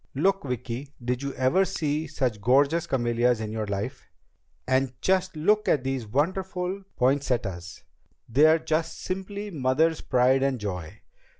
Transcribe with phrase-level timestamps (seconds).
[0.15, 0.95] "Look, Vicki.
[1.05, 4.07] Did you ever see such gorgeous camellias in your life?
[4.67, 7.83] And just look at these wonderful poinsettias.
[8.27, 11.01] They're just simply Mother's pride and joy!